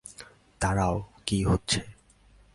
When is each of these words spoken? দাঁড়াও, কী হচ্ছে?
দাঁড়াও, 0.61 0.95
কী 1.25 1.37
হচ্ছে? 1.45 1.79